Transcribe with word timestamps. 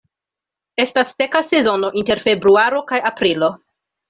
Estas 0.83 1.11
seka 1.19 1.41
sezono 1.49 1.93
inter 2.01 2.25
februaro 2.25 2.81
kaj 2.93 3.03
aprilo. 3.13 3.53